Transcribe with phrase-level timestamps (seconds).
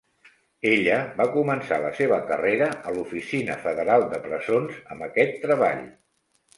[0.69, 5.91] Ella va començar la seva carrera a l'Oficina Federal de Presons amb aquest treball.